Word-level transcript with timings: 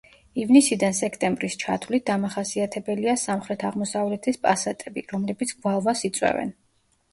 ივნისიდან 0.43 0.95
სექტემბრის 0.99 1.57
ჩათვლით 1.63 2.05
დამახასიათებელია 2.07 3.15
სამხრეთ-აღმოსავლეთის 3.25 4.43
პასატები, 4.49 5.07
რომლებიც 5.15 5.57
გვალვას 5.63 6.05
იწვევენ. 6.13 6.55